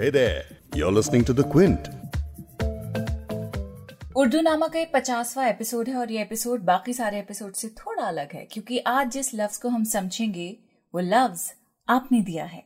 [0.00, 1.88] Hey there, you're listening to The Quint.
[4.16, 8.02] Urdu नामा का ये पचासवा एपिसोड है और ये एपिसोड बाकी सारे एपिसोड से थोड़ा
[8.02, 10.48] अलग है क्योंकि आज जिस लफ्ज को हम समझेंगे
[10.94, 11.42] वो लफ्ज
[11.88, 12.62] आपने दिया है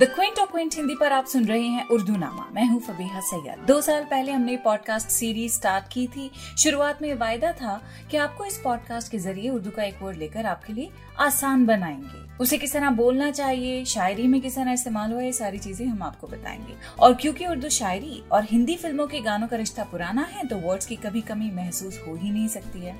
[0.00, 3.20] the Quint of Quint Hindi पर आप सुन रहे हैं उर्दू नामा। मैं हूँ फबीहा
[3.20, 6.30] सैयद। दो साल पहले हमने पॉडकास्ट सीरीज़ स्टार्ट की थी।
[6.64, 10.46] शुरुआत में वायदा था कि आपको इस पॉडकास्ट के ज़रिए उर्दू का एक वर्ड लेकर
[10.46, 10.90] आपके लिए
[11.20, 15.58] आसान बनाएँगे। उसे किस तरह बोलना चाहिए, शायरी में किस तरह इस्तेमाल हुआ, ये सारी
[15.58, 19.84] चीज़ें हम आपको बताएँगे। और क्योंकि उर्दू शायरी और हिंदी फ़िल्मों के गानों का रिश्ता
[19.84, 22.96] पुराना है तो वर्ड्स की कभी कमी महसूस हो ही नहीं सकती है।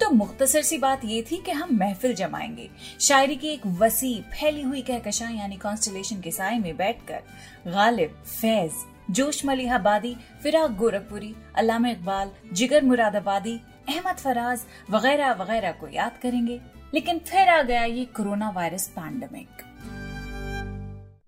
[0.00, 2.68] तो मुख्तसर सी बात ये थी कि हम महफिल जमाएँगे।
[3.00, 7.22] शायरी की एक वसी फैली हुई कहकशा, यानी कॉन्स्टलेशन के साय में बैठकर,
[7.66, 8.72] गालिब, फैज,
[9.10, 16.60] जोश मलिहाबादी, फिराक गोरखपुरी, अलामा इकबाल, जिगर मुरादाबादी, अहमद फराज वगैरह वगैरह को याद करेंगे।
[16.94, 19.48] लेकिन फिर आ गया ये कोरोना वायरस पैंडमिक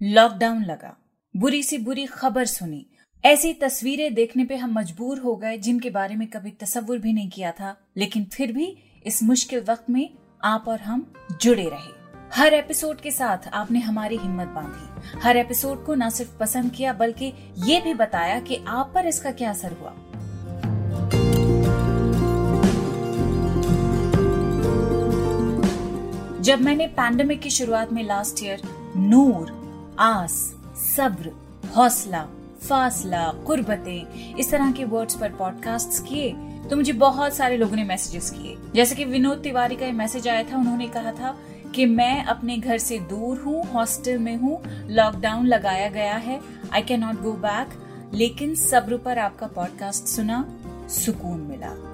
[0.02, 0.96] लॉकडाउन लगा।
[1.36, 2.86] बुरी सी बुरी खबर सुनी।
[3.24, 7.30] ऐसी तस्वीरें देखने पे हम मजबूर हो गए, जिनके बारे में कभी तस्वुर भी नहीं
[7.30, 12.54] किया था। लेकिन फिर भी इस मुश्किल वक्त में आप और हम जुड़े रहे। हर
[12.54, 17.52] एपिसोड के साथ आपने हमारी हिम्मत बांधी। हर एपिसोड को न सिर्फ़ पसंद किया, बल्कि
[17.58, 20.11] ये भी बताया कि आप पर इसका क्या असर हुआ।
[26.42, 28.62] जब मैंने पैंडमिक की शुरुआत में लास्ट ईयर
[28.96, 29.50] नूर,
[30.00, 30.32] आस,
[30.96, 31.30] सब्र,
[31.76, 32.22] हौसला,
[32.60, 36.32] फासला, कुर्बतें, इस तरह के वर्ड्स पर पॉडकास्ट्स किए
[36.70, 40.42] तो मुझे बहुत सारे लोगों ने मैसेजेस किए। जैसे कि विनोद तिवारी का मैसेज आया
[40.42, 41.36] था, उन्होंने कहा था
[41.74, 46.40] कि मैं अपने घर से दूर हूँ हॉस्टल में हूँ लॉकडाउन लगाया गया है
[46.72, 47.78] I can not go back
[48.14, 50.44] लेकिन सब्र पर आपका पॉडकास्ट सुना,
[50.90, 51.91] सुकून मिला।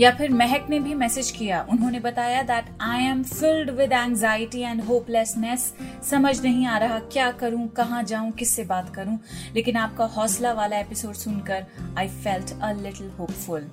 [0.00, 4.60] या फिर महक ने भी मैसेज किया। उन्होंने बताया that I am filled with anxiety
[4.60, 5.72] and hopelessness
[6.10, 9.18] समझ नहीं आ रहा क्या करूँ, कहाँ जाऊँ, किससे बात करूँ।
[9.54, 11.66] लेकिन आपका हौसला वाला एपिसोड सुनकर
[11.98, 13.68] I felt a little hopeful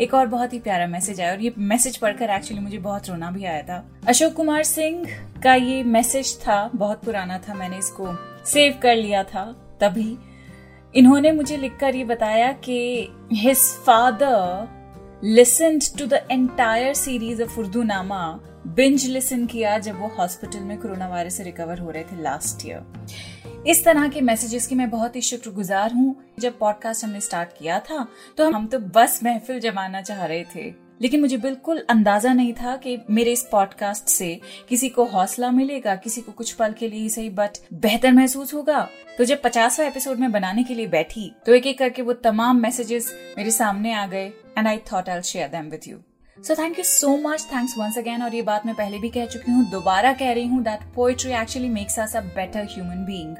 [0.00, 3.30] एक और बहुत ही प्यारा मैसेज आया और ये मैसेज पढ़कर एक्चुअली मुझे बहुत रोना
[3.30, 5.06] भी आया था। अशोक कुमार सिंह
[5.42, 8.14] का ये मैसेज था, बहुत पुराना था मैंने इसको
[8.46, 9.44] सेव कर लिया था
[9.80, 10.16] तभी।
[10.94, 14.72] इन्होंने मुझे लिखकर ये बताया कि his father
[15.24, 18.20] listen to the entire series of Urdu Nama
[18.66, 22.66] binge listen किया जब वो हॉस्पिटल में कोरोना वायरस से रिकवर हो रहे थे लास्ट
[22.66, 27.50] ईयर इस तरह के मैसेजेस की मैं बहुत ही शुक्रगुजार हूँ। जब पॉडकास्ट हमने स्टार्ट
[27.58, 28.06] किया था
[28.36, 32.76] तो हम तो बस महफिल जमाना चाह रहे थे। लेकिन मुझे बिल्कुल अंदाज़ा नहीं था
[32.76, 34.28] कि मेरे इस पॉडकास्ट से
[34.68, 38.54] किसी को हौसला मिलेगा, किसी को कुछ पल के लिए ही सही बट बेहतर महसूस
[38.54, 38.88] होगा।
[39.18, 42.60] तो जब पचासवा एपिसोड में बनाने के लिए बैठी तो एक एक करके वो तमाम
[42.60, 44.26] मैसेजेस मेरे सामने आ गए
[44.58, 45.98] and I thought I share them with you
[46.38, 49.26] so thank you so much thanks once again और ये बात मैं पहले भी कह
[49.26, 53.36] चुकी हूँ, दोबारा कह रही हूँ that poetry actually makes us a better human being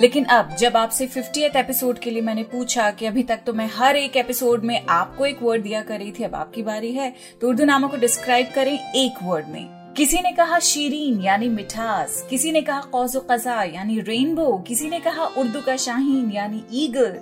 [0.00, 3.70] लेकिन अब, जब आपसे फिफ्टी एपिसोड के लिए मैंने पूछा कि अभी तक तो मैं
[3.74, 7.14] हर एक एपिसोड में आपको एक वर्ड दिया कर रही थी, अब आपकी बारी है।
[7.40, 12.26] तो उर्दू नामों को डिस्क्राइब करें एक वर्ड में। किसी ने कहा शीरीन, यानी मिठास।
[12.30, 17.20] किसी ने कहा कौजो कजा, यानी रेनबो किसी ने कहा उर्दू का शाहीन, यानी ईगल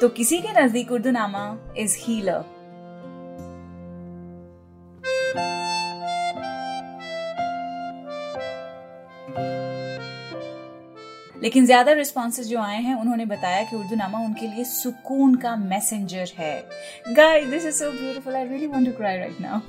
[0.00, 2.57] तो किसी के नज़दीक उर्दू नामा इज़ हीलर
[11.42, 15.54] लेकिन ज़्यादा रिस्पॉन्सेज जो आए हैं, उन्होंने बताया कि उर्दू नामा उनके लिए सुकून का
[15.56, 16.54] मैसेंजर है।
[17.08, 19.60] Guys this is so beautiful I really want to cry right now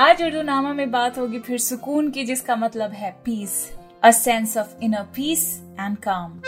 [0.00, 3.52] आज उर्दू नामा में बात होगी फिर सुकून की, जिसका मतलब है peace
[4.04, 5.46] a sense of inner peace
[5.80, 6.40] and calm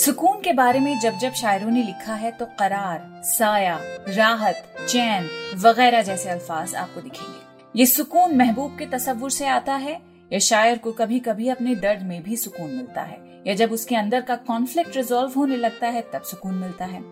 [0.00, 5.28] सुकून के बारे में जब जब शायरों ने लिखा है तो करार, साया, राहत, चैन
[5.56, 10.00] वगैरह जैसे अल्फाज आपको दिखेंगे। ये सुकून महबूब के तस्वुर से आता है,
[10.32, 13.96] या शायर को कभी कभी अपने दर्द में भी सुकून मिलता है, या जब उसके
[13.96, 17.02] अंदर का कॉन्फ्लिक्ट रिजोल्व होने लगता है, तब सुकून मिलता है।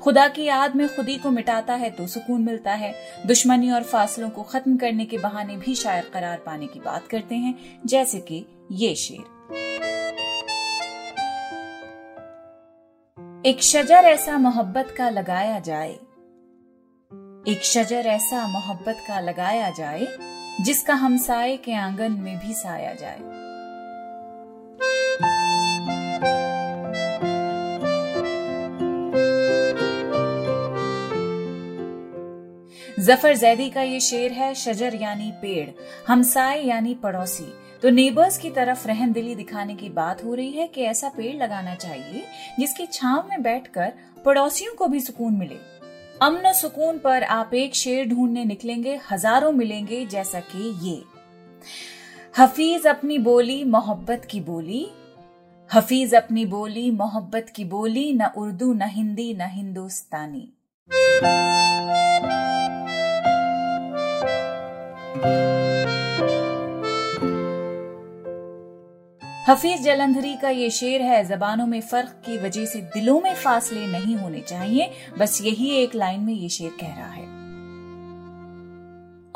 [0.00, 2.94] खुदा की याद में खुदी को मिटाता है तो सुकून मिलता है।
[3.26, 7.34] दुश्मनी और फासलों को खत्म करने के बहाने भी शायर करार पाने की बात करते
[7.34, 7.54] हैं,
[7.86, 9.39] जैसे कि ये शेर।
[13.46, 15.92] एक शजर ऐसा मोहब्बत का लगाया जाए।
[17.52, 20.06] एक शजर ऐसा मोहब्बत का लगाया जाए,
[20.60, 23.18] जिसका हमसाए के आँगन में भी साया जाए।
[33.00, 35.68] ज़फ़र जैदी का ये शेर है, शजर यानी पेड़,
[36.08, 37.52] हमसाए यानी पड़ोसी।
[37.82, 41.42] तो नेबर्स की तरफ़ रहम दिली दिखाने की बात हो रही है कि ऐसा पेड़
[41.42, 42.24] लगाना चाहिए,
[42.58, 43.92] जिसकी छांव में बैठकर
[44.24, 45.56] पड़ोसियों को भी सुकून मिले।
[46.22, 51.02] अमन सुकून पर आप एक शेर ढूँढने निकलेंगे, हज़ारों मिलेंगे, जैसा कि ये।
[52.38, 54.86] हफीज अपनी बोली, मोहब्बत की बोली।
[55.74, 60.52] हफीज अपनी बोली, मोहब्बत की बोली, न उर्दू, न हिंदी, न हिंदुस्तानी।
[69.50, 73.86] हफीज जलंधरी का ये शेर है, जबानों में फ़र्क की वजह से दिलों में फासले
[73.86, 77.39] नहीं होने चाहिए। बस यही एक लाइन में ये शेर कह रहा है।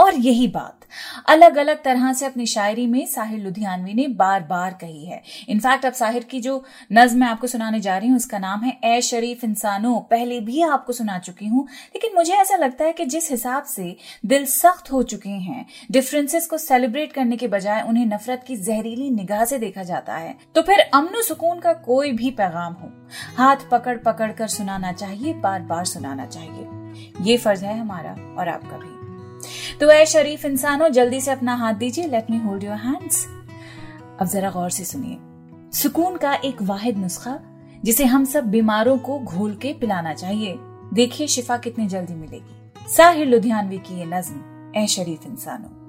[0.04, 0.80] और यही बात।
[1.28, 5.86] अलग अलग तरह से अपनी शायरी में साहिर लुधियानवी ने बार बार कही है। इनफैक्ट
[5.86, 6.62] अब साहिर की जो
[6.92, 10.60] नज्म मैं आपको सुनाने जा रही हूँ, उसका नाम है ए शरीफ इंसानों। पहले भी
[10.62, 13.96] आपको सुना चुकी हूँ, लेकिन मुझे ऐसा लगता है कि जिस हिसाब से
[14.26, 19.10] दिल सख्त हो चुके हैं डिफरेंसेस को सेलिब्रेट करने के बजाय उन्हें नफरत की जहरीली
[19.10, 22.92] निगाह से देखा जाता है तो फिर अमन सुकून का कोई भी पैगाम हो।
[23.36, 28.48] हाथ पकड़ पकड़ कर सुनाना चाहिए बार बार सुनाना चाहिए। ये फ़र्ज़ है हमारा और
[28.48, 28.93] आपका भी।
[29.80, 33.26] तो ऐ शरीफ इंसानों, जल्दी से अपना हाथ दीजिए। Let me hold your hands
[34.20, 35.18] अब जरा गौर से सुनिए।
[35.78, 37.38] सुकून का एक वाहिद नुस्खा,
[37.84, 40.58] जिसे हम सब बीमारों को घोल के पिलाना चाहिए।
[40.94, 44.42] देखिए शिफा कितनी जल्दी मिलेगी। साहिर लुधियानवी की ये नज्म,
[44.76, 45.84] ए शरीफ इंसानों।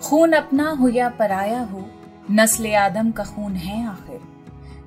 [0.00, 1.86] खून अपना हो या पराया हो,
[2.30, 4.20] नस्ल आदम का खून है आखिर।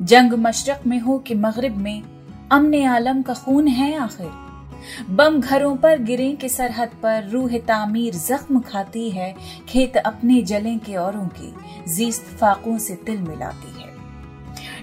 [0.01, 2.03] जंग मशरक में हो कि मगरिब में
[2.51, 8.13] अमन आलम का खून है आखिर। बम घरों पर गिरे के सरहद पर रूह तामीर
[8.13, 9.35] जख्म खाती है,
[9.69, 11.53] खेत अपने जले के औरों की,
[11.93, 13.87] जीस्त फाकों से तिल मिलाती है।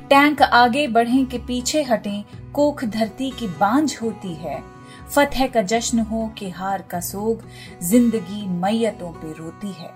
[0.08, 4.62] टैंक आगे बढ़े के पीछे हटे, कोख धरती की बांझ होती है।
[5.10, 7.42] फतह का जश्न हो के हार का सोग,
[7.82, 9.90] ज़िंदगी मैयतों पे रोती है।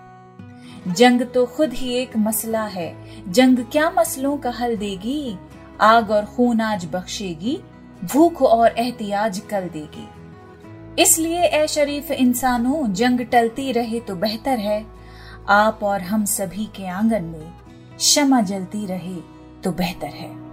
[0.95, 2.95] जंग तो खुद ही एक मसला है,
[3.29, 5.39] जंग क्या मसलों का हल देगी?
[5.81, 7.61] आग और खून आज बख्शेगी,
[8.05, 10.09] भूख और एहतियाज कल देगी।
[11.03, 14.87] इसलिए, ए शरीफ इंसानों, जंग टलती रहे तो बेहतर है।
[15.49, 17.53] आप और हम सभी के आँगन में
[17.97, 19.17] क्षमा जलती रहे
[19.65, 20.51] तो बेहतर है।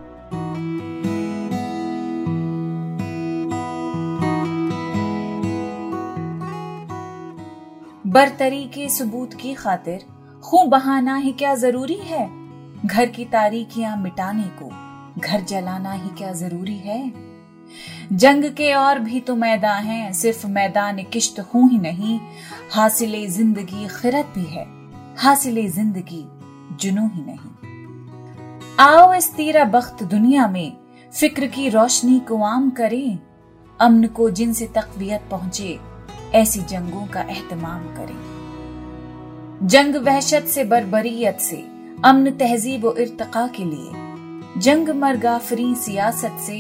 [8.08, 10.06] बरतरी के सबूत की खातिर
[10.44, 12.30] खून बहाना ही क्या ज़रूरी है?
[12.88, 14.87] घर की तारीखियाँ मिटाने को।
[15.18, 17.14] घर जलाना ही क्या ज़रूरी है?
[18.14, 22.20] जंग के और भी तो मैदान हैं, सिर्फ़ मैदान किश्त हूँ ही नहीं,
[22.72, 24.66] हासिल ज़िंदगी खिरत भी है,
[25.18, 26.26] हासिल ज़िंदगी
[26.82, 27.52] जुनू ही नहीं।
[28.80, 30.78] आओ इस तीरा बख्त दुनिया में,
[31.14, 33.20] फ़िक्र की रोशनी को आम करें,
[33.80, 35.80] अमन को जिनसे तकवीत पहुँचे,
[36.34, 41.58] ऐसी जंगों का एहतमाम करें। जंग वहशत से बरबरीत से,
[42.06, 44.07] अमन तहजीब व इर्तका के लिए
[44.58, 46.60] जंग मरगाफरी सियासत से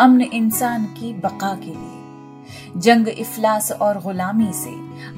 [0.00, 4.70] अमन इंसान की बका के लिए। जंग इफलास और गुलामी से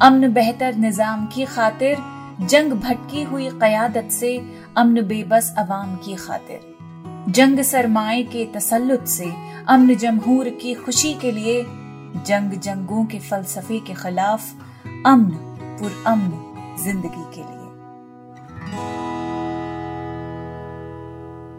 [0.03, 1.99] अमन बेहतर निज़ाम की खातिर,
[2.41, 4.37] जंग भटकी हुई कयादत से
[4.77, 9.33] अमन बेबस अवाम की खातिर। जंग सरमाए के तसल्लुत से
[9.69, 11.63] अमन जमहूर की खुशी के लिए,
[12.27, 14.53] जंग जंगों के फलसफे के खिलाफ
[15.07, 15.31] अमन
[15.81, 17.58] पुरअमन ज़िंदगी के लिए।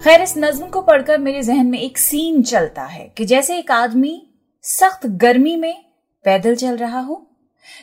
[0.09, 3.71] खैर, इस नज्म को पढ़कर मेरे जहन में एक सीन चलता है कि जैसे एक
[3.71, 4.13] आदमी
[4.63, 5.83] सख्त गर्मी में
[6.25, 7.27] पैदल चल रहा हो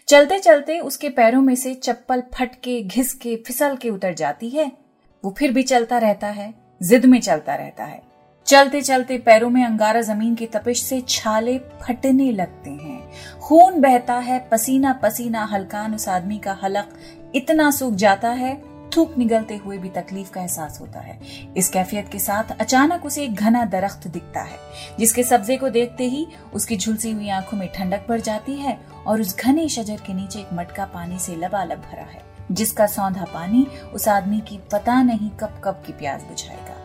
[0.09, 4.51] चलते चलते उसके पैरों में से चप्पल फट के घिस के फिसल के उतर जाती
[4.51, 4.67] है।
[5.25, 6.53] वो फिर भी चलता रहता है,
[6.83, 8.03] जिद में चलता रहता है।
[8.47, 14.15] चलते चलते पैरों में अंगारा ज़मीन की तपिश से छाले फटने लगते हैं। खून बहता
[14.15, 16.99] है पसीना पसीना हल्कान उस आदमी का हलक
[17.35, 21.19] इतना सूख जाता है थूक निगलते हुए भी तकलीफ़ का एहसास होता है।
[21.57, 24.59] इस कैफियत के साथ अचानक उसे एक घना दरख्त दिखता है,
[24.99, 29.21] जिसके सब्जे को देखते ही उसकी झुलसी हुई आँखों में ठंडक पड़ जाती है और
[29.21, 33.67] उस घने शजर के नीचे एक मटका पानी से लबालब भरा है, जिसका सौंधा पानी
[33.95, 36.76] उस आदमी की पता नहीं कब कब की प्याज बुझाएगा।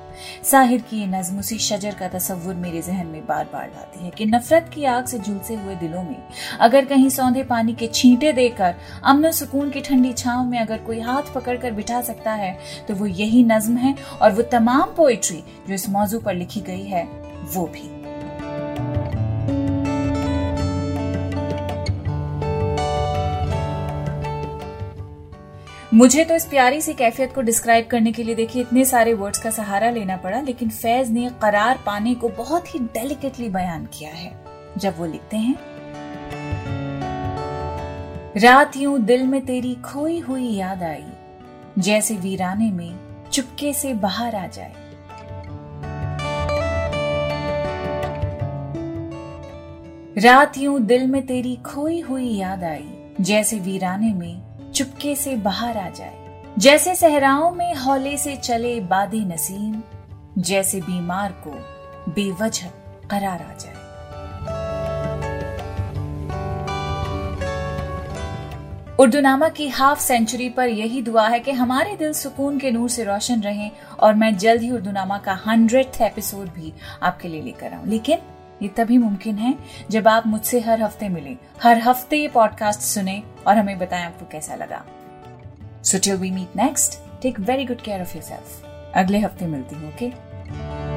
[0.44, 4.10] साहिर की ये नज्म उसी शजर का तस्वुर मेरे जहन में बार बार लाती है
[4.10, 6.24] कि नफरत की आग से झुलसे हुए दिलों में,
[6.60, 11.00] अगर कहीं सौंधे पानी के छींटे देकर, अमन सुकून की ठंडी छाव में अगर कोई
[11.00, 15.44] हाथ पकड़ कर बिठा सकता है तो वो यही नज्म है और वो तमाम पोइट्री
[15.68, 17.04] जो इस मौजू पर लिखी गई है,
[17.46, 18.01] वो भी।
[25.94, 29.40] मुझे तो इस प्यारी सी कैफियत को डिस्क्राइब करने के लिए देखिए, इतने सारे वर्ड्स
[29.40, 34.10] का सहारा लेना पड़ा, लेकिन फैज ने करार पाने को बहुत ही डेलिकेटली बयान किया
[34.10, 34.32] है।
[34.78, 35.56] जब वो लिखते हैं,
[38.38, 41.04] रात यूँ दिल में तेरी खोई हुई याद आई,
[41.80, 42.94] जैसे वीराने में
[43.32, 44.74] चुपके से बाहर आ जाए।
[50.18, 52.88] रात यूँ दिल में तेरी खोई हुई याद आई,
[53.22, 59.20] जैसे वीराने में चुपके से बाहर आ जाए। जैसे सहराओं में हौले से चले बादे
[59.20, 59.82] नसीम,
[60.38, 61.52] जैसे बीमार को
[62.12, 62.68] बेवजह
[63.10, 63.82] करार आ जाए।
[69.00, 73.04] उर्दूनामा की हाफ़ सेंचुरी पर यही दुआ है कि हमारे दिल सुकून के नूर से
[73.04, 76.74] रोशन रहें और मैं जल्द ही उर्दूनामा का हंड्रेड एपिसोड भी
[77.04, 78.18] आपके लिए लेकर आऊँ। लेकिन
[78.62, 79.58] ये तभी मुमकिन है
[79.92, 84.26] जब आप मुझसे हर हफ़्ते मिले। हर हफ़्ते ये पॉडकास्ट सुने और हमें बताएँ आपको
[84.32, 84.84] कैसा लगा।
[85.84, 89.76] So till we meet next take very good care of your self अगले हफ़्ते मिलती
[89.76, 90.91] हूँ ओके okay?